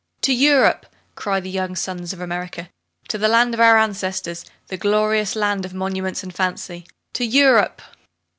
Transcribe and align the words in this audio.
"To 0.21 0.33
Europe!" 0.33 0.87
cry 1.13 1.39
the 1.39 1.49
young 1.51 1.75
sons 1.75 2.11
of 2.11 2.19
America; 2.19 2.69
"to 3.09 3.19
the 3.19 3.27
land 3.27 3.53
of 3.53 3.59
our 3.59 3.77
ancestors, 3.77 4.43
the 4.67 4.75
glorious 4.75 5.35
land 5.35 5.63
of 5.63 5.75
monuments 5.75 6.23
and 6.23 6.33
fancy 6.33 6.87
to 7.13 7.23
Europe!" 7.23 7.83